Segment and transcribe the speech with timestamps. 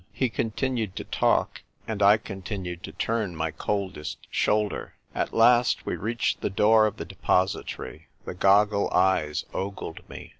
[0.11, 4.95] He continued to talk, and I continued to turn my coldest shoulder.
[5.13, 10.29] At last we reached the door of the Deposi tory, The goggle eyes ogled me.